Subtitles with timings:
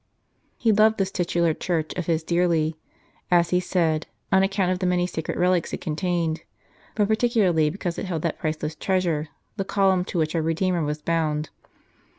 [0.57, 2.75] He loved this titular church of his dearly,
[3.29, 6.41] as he said, on account of the many sacred relics it contained,
[6.95, 9.27] but particularly because it held that priceless treasure,
[9.57, 11.51] the Column to which our Redeemer was bound.